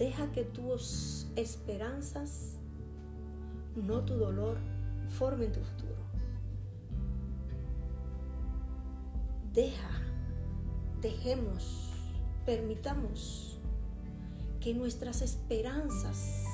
Deja 0.00 0.32
que 0.32 0.44
tus 0.44 1.26
esperanzas, 1.36 2.56
no 3.76 4.02
tu 4.02 4.14
dolor, 4.14 4.56
formen 5.10 5.52
tu 5.52 5.60
futuro. 5.60 6.00
Deja, 9.52 9.90
dejemos, 11.02 11.92
permitamos 12.46 13.60
que 14.58 14.72
nuestras 14.72 15.20
esperanzas 15.20 16.46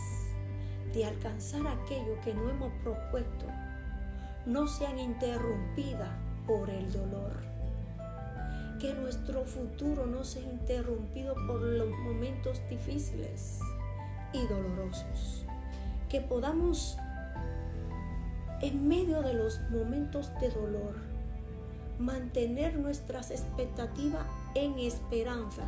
de 0.93 1.05
alcanzar 1.05 1.69
aquello 1.69 2.21
que 2.25 2.35
no 2.35 2.51
hemos 2.51 2.73
propuesto 2.83 3.47
no 4.45 4.67
sean 4.67 4.99
interrumpidas 4.99 6.11
por 6.49 6.69
el 6.69 6.91
dolor 6.91 7.56
que 8.79 8.95
nuestro 8.95 9.45
futuro 9.45 10.07
no 10.07 10.25
sea 10.25 10.43
interrumpido 10.43 11.35
por 11.47 11.61
los 11.61 11.89
momentos 11.89 12.61
difíciles 12.69 13.61
y 14.33 14.47
dolorosos. 14.47 15.45
Que 16.09 16.21
podamos, 16.21 16.99
en 18.61 18.87
medio 18.87 19.23
de 19.23 19.35
los 19.35 19.61
momentos 19.71 20.31
de 20.41 20.51
dolor, 20.51 20.97
mantener 21.99 22.77
nuestras 22.77 23.31
expectativas 23.31 24.27
en 24.55 24.79
esperanza 24.79 25.63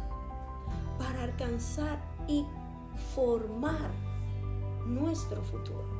para 0.98 1.24
alcanzar 1.24 1.98
y 2.26 2.44
formar 3.14 3.90
nuestro 4.86 5.42
futuro. 5.42 5.98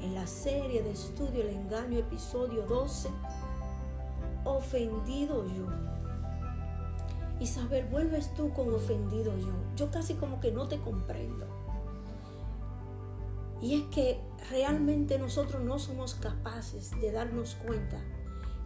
En 0.00 0.14
la 0.14 0.26
serie 0.26 0.82
de 0.82 0.92
estudio 0.92 1.42
El 1.42 1.48
engaño, 1.48 1.98
episodio 1.98 2.62
12, 2.62 3.08
ofendido 4.44 5.44
yo 5.48 5.66
Isabel, 7.40 7.86
vuelves 7.86 8.34
tú 8.34 8.52
con 8.52 8.72
ofendido 8.74 9.36
yo. 9.38 9.52
Yo 9.76 9.90
casi 9.90 10.14
como 10.14 10.40
que 10.40 10.50
no 10.50 10.68
te 10.68 10.78
comprendo. 10.78 11.46
Y 13.60 13.74
es 13.74 13.82
que 13.94 14.20
realmente 14.50 15.18
nosotros 15.18 15.62
no 15.62 15.78
somos 15.78 16.14
capaces 16.14 16.90
de 17.00 17.12
darnos 17.12 17.56
cuenta 17.56 18.00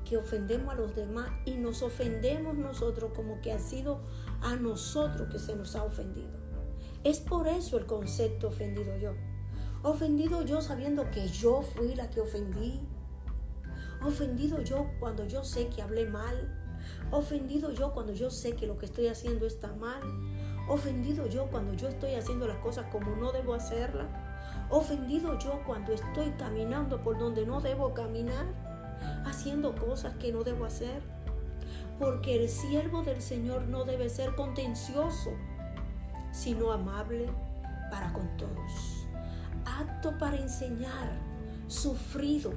que 0.05 0.17
ofendemos 0.17 0.75
a 0.75 0.77
los 0.77 0.95
demás 0.95 1.31
y 1.47 1.53
nos 1.53 1.83
ofendemos 1.83 2.57
nosotros 2.57 3.13
como 3.15 3.41
que 3.41 3.53
ha 3.53 3.59
sido 3.59 4.01
a 4.43 4.57
nosotros 4.57 5.29
que 5.31 5.39
se 5.39 5.57
nos 5.57 5.77
ha 5.77 5.85
ofendido. 5.85 6.31
Es 7.05 7.21
por 7.21 7.49
eso 7.49 7.79
el 7.79 7.87
concepto 7.87 8.49
ofendido 8.49 8.97
yo. 8.99 9.15
Ofendido 9.83 10.43
yo 10.43 10.61
sabiendo 10.61 11.11
que 11.11 11.29
yo 11.29 11.63
fui 11.63 11.95
la 11.95 12.11
que 12.11 12.21
ofendí. 12.21 12.81
Ofendido 14.03 14.63
yo 14.63 14.91
cuando 15.01 15.27
yo 15.27 15.45
sé 15.45 15.69
que 15.69 15.83
hablé 15.83 16.07
mal 16.07 16.62
Ofendido 17.11 17.73
yo 17.73 17.93
cuando 17.93 18.13
yo 18.13 18.31
sé 18.31 18.57
que 18.57 18.67
lo 18.67 18.79
que 18.79 18.87
estoy 18.87 19.09
haciendo 19.09 19.47
está 19.47 19.73
mal. 19.75 20.01
Ofendido 20.69 21.27
yo 21.27 21.47
cuando 21.47 21.75
yo 21.75 21.89
estoy 21.89 22.15
haciendo 22.15 22.47
las 22.47 22.59
cosas 22.59 22.87
como 22.91 23.15
no 23.17 23.33
debo 23.33 23.55
hacerlas. 23.55 24.09
Ofendido 24.71 25.39
yo 25.39 25.63
cuando 25.67 25.93
estoy 25.93 26.31
caminando 26.39 27.03
por 27.03 27.19
donde 27.19 27.45
no 27.45 27.61
debo 27.61 27.93
caminar. 27.93 28.47
Haciendo 29.27 29.75
cosas 29.75 30.15
que 30.17 30.33
no 30.33 30.45
debo 30.45 30.65
hacer. 30.65 31.03
Porque 31.99 32.37
el 32.37 32.49
siervo 32.49 33.03
del 33.03 33.21
Señor 33.21 33.63
no 33.63 33.85
debe 33.85 34.09
ser 34.09 34.35
contencioso, 34.35 35.31
sino 36.33 36.73
amable 36.73 37.29
para 37.91 38.13
con 38.13 38.37
todos. 38.37 39.07
Acto 39.65 40.17
para 40.19 40.39
enseñar, 40.39 41.13
sufrido, 41.69 42.53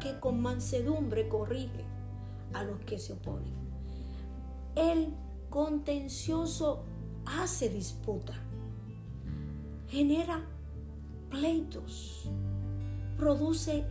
que 0.00 0.18
con 0.20 0.40
mansedumbre 0.40 1.28
corrige 1.28 1.84
a 2.54 2.62
los 2.64 2.78
que 2.80 2.98
se 2.98 3.12
oponen. 3.12 3.52
El 4.74 5.14
contencioso 5.50 6.84
hace 7.26 7.68
disputa, 7.68 8.34
genera 9.88 10.44
pleitos, 11.30 12.28
produce 13.16 13.84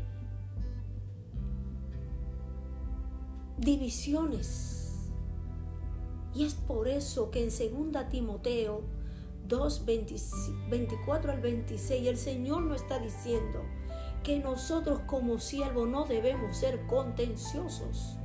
divisiones. 3.57 4.79
Y 6.33 6.45
es 6.45 6.55
por 6.55 6.87
eso 6.87 7.29
que 7.29 7.43
en 7.43 7.91
2 7.91 8.09
Timoteo 8.09 8.81
2, 9.47 9.85
24 9.85 11.31
al 11.31 11.41
26, 11.41 12.07
el 12.07 12.17
Señor 12.17 12.63
nos 12.63 12.81
está 12.81 12.99
diciendo 12.99 13.61
que 14.23 14.39
nosotros 14.39 15.01
como 15.05 15.39
siervos 15.39 15.87
no 15.87 16.05
debemos 16.05 16.57
ser 16.57 16.87
contenciosos 16.87 18.17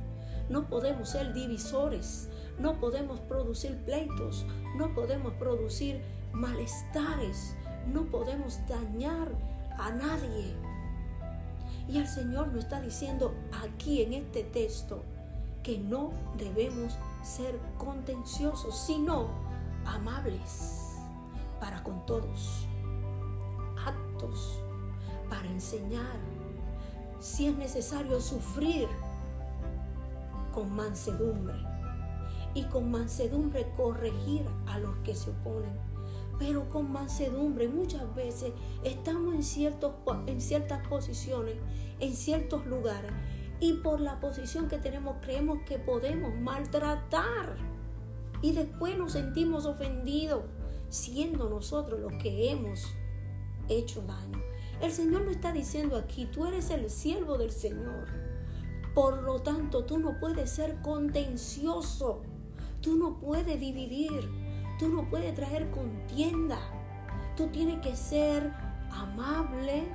no 0.49 0.67
podemos 0.67 1.09
ser 1.09 1.33
divisores, 1.33 2.29
no 2.57 2.79
podemos 2.79 3.19
producir 3.21 3.77
pleitos, 3.85 4.45
no 4.75 4.93
podemos 4.93 5.33
producir 5.33 6.01
malestares, 6.33 7.55
no 7.87 8.05
podemos 8.05 8.59
dañar 8.67 9.29
a 9.77 9.91
nadie. 9.91 10.55
Y 11.87 11.97
el 11.97 12.07
Señor 12.07 12.49
nos 12.49 12.65
está 12.65 12.81
diciendo 12.81 13.33
aquí 13.63 14.01
en 14.01 14.13
este 14.13 14.43
texto 14.43 15.03
que 15.63 15.77
no 15.77 16.11
debemos 16.37 16.97
ser 17.23 17.59
contenciosos, 17.77 18.77
sino 18.77 19.27
amables 19.85 20.95
para 21.59 21.83
con 21.83 22.05
todos, 22.05 22.67
aptos 23.85 24.59
para 25.29 25.47
enseñar, 25.47 26.17
si 27.19 27.47
es 27.47 27.55
necesario 27.55 28.19
sufrir 28.21 28.87
con 30.51 30.75
mansedumbre 30.75 31.55
y 32.53 32.63
con 32.63 32.91
mansedumbre 32.91 33.71
corregir 33.75 34.45
a 34.67 34.79
los 34.79 34.95
que 34.97 35.15
se 35.15 35.31
oponen. 35.31 35.77
Pero 36.37 36.69
con 36.69 36.91
mansedumbre 36.91 37.67
muchas 37.67 38.13
veces 38.15 38.53
estamos 38.83 39.35
en, 39.35 39.43
ciertos, 39.43 39.93
en 40.25 40.41
ciertas 40.41 40.87
posiciones, 40.87 41.55
en 41.99 42.15
ciertos 42.15 42.65
lugares, 42.65 43.11
y 43.59 43.73
por 43.73 43.99
la 43.99 44.21
posición 44.21 44.69
que 44.69 44.77
tenemos 44.77 45.17
creemos 45.21 45.59
que 45.67 45.77
podemos 45.79 46.33
maltratar. 46.35 47.57
Y 48.41 48.53
después 48.53 48.97
nos 48.97 49.11
sentimos 49.13 49.65
ofendidos, 49.65 50.43
siendo 50.87 51.49
nosotros 51.49 51.99
los 51.99 52.13
que 52.13 52.51
hemos 52.51 52.87
hecho 53.67 54.01
daño. 54.01 54.41
El 54.81 54.91
Señor 54.93 55.23
nos 55.23 55.35
está 55.35 55.51
diciendo 55.51 55.97
aquí, 55.97 56.25
tú 56.25 56.45
eres 56.45 56.69
el 56.69 56.89
siervo 56.89 57.37
del 57.37 57.51
Señor 57.51 58.07
por 58.99 59.23
lo 59.23 59.39
tanto, 59.39 59.85
tú 59.85 59.97
no 59.97 60.19
puedes 60.19 60.49
ser 60.49 60.81
contencioso, 60.81 62.21
tú 62.81 62.97
no 62.97 63.17
puedes 63.17 63.57
dividir, 63.57 64.29
tú 64.77 64.89
no 64.89 65.09
puedes 65.09 65.33
traer 65.35 65.71
contienda. 65.71 66.59
Tú 67.37 67.47
tienes 67.47 67.79
que 67.79 67.95
ser 67.95 68.51
amable, 68.91 69.87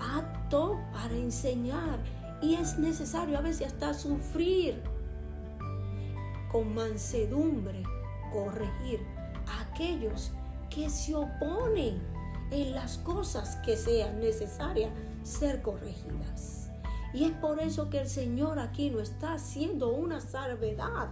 apto 0.00 0.80
para 0.92 1.14
enseñar 1.14 2.00
y 2.42 2.54
es 2.54 2.76
necesario 2.76 3.38
a 3.38 3.40
veces 3.40 3.68
hasta 3.68 3.94
sufrir 3.94 4.82
con 6.50 6.74
mansedumbre, 6.74 7.84
corregir 8.32 9.06
a 9.46 9.60
aquellos 9.70 10.32
que 10.70 10.90
se 10.90 11.14
oponen 11.14 12.02
en 12.50 12.74
las 12.74 12.98
cosas 12.98 13.54
que 13.64 13.76
sean 13.76 14.18
necesarias 14.18 14.90
ser 15.22 15.62
corregidas. 15.62 16.59
Y 17.12 17.24
es 17.24 17.32
por 17.32 17.60
eso 17.60 17.90
que 17.90 18.00
el 18.00 18.08
Señor 18.08 18.58
aquí 18.58 18.90
nos 18.90 19.10
está 19.10 19.34
haciendo 19.34 19.90
una 19.90 20.20
salvedad 20.20 21.10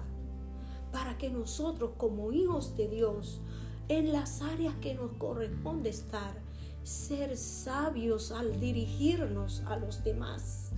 para 0.93 1.19
que 1.19 1.31
nosotros 1.31 1.93
como 1.97 2.33
hijos 2.33 2.77
de 2.77 2.89
Dios, 2.89 3.41
en 3.89 4.13
las 4.13 4.43
áreas 4.43 4.75
que 4.77 4.95
nos 4.95 5.13
corresponde 5.13 5.91
estar, 5.91 6.35
ser 6.83 7.37
sabios 7.37 8.33
al 8.33 8.61
dirigirnos 8.61 9.63
a 9.67 9.77
los 9.77 10.05
demás. 10.05 10.71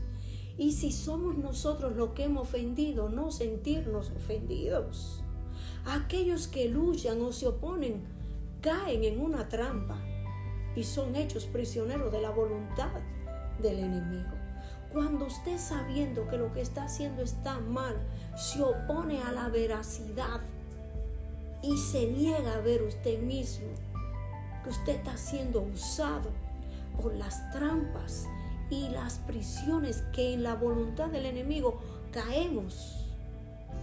Y 0.58 0.72
si 0.72 0.92
somos 0.92 1.36
nosotros 1.36 1.96
los 1.96 2.10
que 2.10 2.24
hemos 2.24 2.42
ofendido, 2.42 3.08
no 3.08 3.30
sentirnos 3.30 4.10
ofendidos. 4.10 5.22
Aquellos 5.86 6.48
que 6.48 6.68
luchan 6.68 7.20
o 7.22 7.32
se 7.32 7.46
oponen 7.46 8.04
caen 8.60 9.04
en 9.04 9.20
una 9.20 9.48
trampa 9.48 9.98
y 10.76 10.84
son 10.84 11.16
hechos 11.16 11.46
prisioneros 11.46 12.12
de 12.12 12.20
la 12.20 12.30
voluntad 12.30 13.00
del 13.62 13.78
enemigo. 13.78 14.39
Cuando 14.92 15.26
usted 15.26 15.56
sabiendo 15.58 16.28
que 16.28 16.36
lo 16.36 16.52
que 16.52 16.60
está 16.60 16.84
haciendo 16.84 17.22
está 17.22 17.60
mal, 17.60 17.96
se 18.36 18.62
opone 18.62 19.22
a 19.22 19.30
la 19.30 19.48
veracidad 19.48 20.40
y 21.62 21.76
se 21.76 22.08
niega 22.08 22.54
a 22.54 22.60
ver 22.60 22.82
usted 22.82 23.20
mismo 23.20 23.68
que 24.64 24.70
usted 24.70 24.96
está 24.96 25.16
siendo 25.16 25.60
usado 25.60 26.30
por 27.00 27.14
las 27.14 27.50
trampas 27.52 28.26
y 28.68 28.88
las 28.88 29.18
prisiones 29.18 30.02
que 30.12 30.34
en 30.34 30.42
la 30.42 30.54
voluntad 30.54 31.08
del 31.08 31.26
enemigo 31.26 31.80
caemos, 32.12 33.06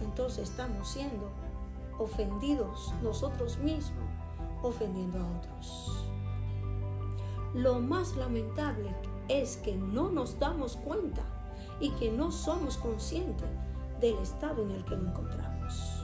entonces 0.02 0.50
estamos 0.50 0.88
siendo 0.88 1.30
ofendidos 1.98 2.92
nosotros 3.02 3.58
mismos, 3.58 4.04
ofendiendo 4.62 5.18
a 5.18 5.38
otros. 5.38 6.06
Lo 7.54 7.80
más 7.80 8.14
lamentable 8.16 8.94
es 9.28 9.56
que 9.58 9.76
no 9.76 10.10
nos 10.10 10.38
damos 10.38 10.76
cuenta 10.76 11.22
y 11.80 11.90
que 11.90 12.10
no 12.10 12.32
somos 12.32 12.76
conscientes 12.76 13.48
del 14.00 14.16
estado 14.18 14.62
en 14.62 14.70
el 14.70 14.84
que 14.84 14.96
nos 14.96 15.08
encontramos. 15.08 15.98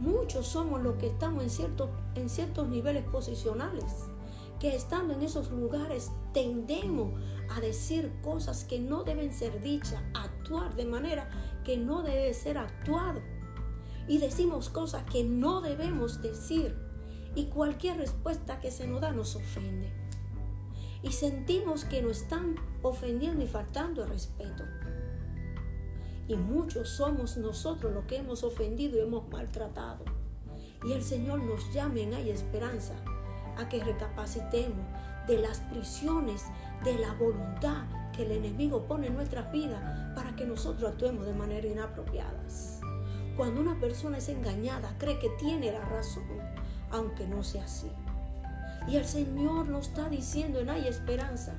Muchos 0.00 0.46
somos 0.46 0.82
los 0.82 0.96
que 0.96 1.06
estamos 1.06 1.42
en, 1.44 1.50
ciertos 1.50 1.90
en 2.14 2.28
ciertos 2.28 2.68
niveles 2.68 3.04
posicionales, 3.04 3.84
que 4.58 4.74
estando 4.74 5.14
en 5.14 5.22
esos 5.22 5.50
lugares 5.50 6.10
tendemos 6.32 7.12
a 7.50 7.60
decir 7.60 8.12
cosas 8.22 8.64
que 8.64 8.80
no 8.80 9.04
deben 9.04 9.32
ser 9.32 9.60
dichas, 9.60 10.02
actuar 10.14 10.74
de 10.74 10.86
manera 10.86 11.30
que 11.64 11.76
no 11.76 12.02
debe 12.02 12.32
ser 12.34 12.58
actuado. 12.58 13.20
Y 14.08 14.18
decimos 14.18 14.68
cosas 14.68 15.04
que 15.04 15.24
no 15.24 15.60
debemos 15.60 16.22
decir. 16.22 16.76
Y 17.34 17.46
cualquier 17.46 17.96
respuesta 17.96 18.60
que 18.60 18.70
se 18.70 18.86
nos 18.86 19.00
da 19.00 19.12
nos 19.12 19.36
ofende. 19.36 20.01
Y 21.02 21.12
sentimos 21.12 21.84
que 21.84 22.02
nos 22.02 22.22
están 22.22 22.56
ofendiendo 22.82 23.44
y 23.44 23.48
faltando 23.48 24.04
el 24.04 24.10
respeto. 24.10 24.64
Y 26.28 26.36
muchos 26.36 26.88
somos 26.90 27.36
nosotros 27.36 27.92
los 27.92 28.04
que 28.04 28.18
hemos 28.18 28.44
ofendido 28.44 28.96
y 28.98 29.00
hemos 29.00 29.28
maltratado. 29.28 30.04
Y 30.84 30.92
el 30.92 31.02
Señor 31.02 31.42
nos 31.42 31.72
llame 31.72 32.02
en 32.02 32.14
Hay 32.14 32.30
Esperanza 32.30 32.94
a 33.56 33.68
que 33.68 33.82
recapacitemos 33.82 34.86
de 35.26 35.38
las 35.38 35.60
prisiones 35.60 36.44
de 36.84 36.98
la 36.98 37.14
voluntad 37.14 37.84
que 38.12 38.24
el 38.24 38.32
enemigo 38.32 38.86
pone 38.86 39.06
en 39.06 39.14
nuestras 39.14 39.50
vidas 39.52 40.14
para 40.14 40.34
que 40.36 40.44
nosotros 40.44 40.90
actuemos 40.90 41.26
de 41.26 41.34
manera 41.34 41.66
inapropiada. 41.66 42.42
Cuando 43.36 43.60
una 43.60 43.80
persona 43.80 44.18
es 44.18 44.28
engañada, 44.28 44.94
cree 44.98 45.18
que 45.18 45.30
tiene 45.30 45.72
la 45.72 45.84
razón, 45.84 46.24
aunque 46.90 47.26
no 47.26 47.42
sea 47.42 47.64
así. 47.64 47.90
Y 48.88 48.96
el 48.96 49.04
Señor 49.04 49.68
nos 49.68 49.88
está 49.88 50.08
diciendo 50.08 50.58
en 50.60 50.68
Hay 50.68 50.86
Esperanza, 50.86 51.54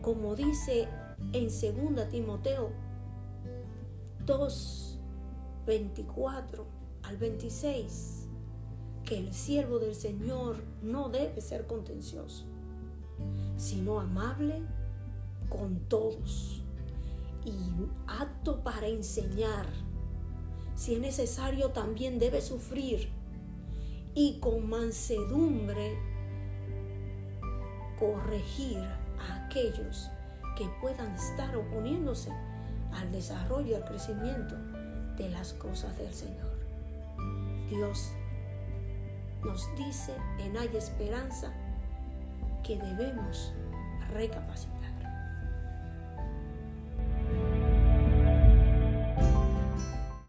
como 0.00 0.34
dice 0.34 0.88
en 1.32 1.48
2 1.48 2.08
Timoteo 2.08 2.70
2, 4.24 4.98
24 5.66 6.66
al 7.02 7.16
26, 7.16 8.28
que 9.04 9.18
el 9.18 9.34
siervo 9.34 9.78
del 9.78 9.94
Señor 9.94 10.56
no 10.82 11.08
debe 11.08 11.40
ser 11.40 11.66
contencioso, 11.66 12.44
sino 13.56 14.00
amable 14.00 14.62
con 15.48 15.80
todos 15.88 16.62
y 17.44 17.52
apto 18.06 18.62
para 18.62 18.86
enseñar. 18.86 19.66
Si 20.74 20.94
es 20.94 21.00
necesario, 21.00 21.70
también 21.70 22.18
debe 22.18 22.40
sufrir 22.40 23.10
y 24.18 24.40
con 24.40 24.68
mansedumbre 24.68 25.96
corregir 28.00 28.78
a 28.80 29.46
aquellos 29.46 30.10
que 30.56 30.68
puedan 30.80 31.14
estar 31.14 31.54
oponiéndose 31.54 32.32
al 32.94 33.12
desarrollo 33.12 33.68
y 33.68 33.74
al 33.74 33.84
crecimiento 33.84 34.56
de 35.16 35.28
las 35.28 35.52
cosas 35.52 35.96
del 35.98 36.12
Señor. 36.12 36.58
Dios 37.70 38.10
nos 39.44 39.64
dice 39.76 40.16
en 40.40 40.56
Hay 40.56 40.76
Esperanza 40.76 41.52
que 42.64 42.76
debemos 42.76 43.52
recapacitar 44.10 44.87